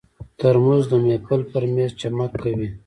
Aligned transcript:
ترموز 0.39 0.83
د 0.91 0.93
محفل 1.05 1.41
پر 1.51 1.63
مېز 1.73 1.91
چمک 2.01 2.31
کوي. 2.41 2.69